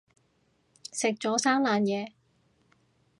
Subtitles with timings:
[0.91, 2.13] 食咗生冷嘢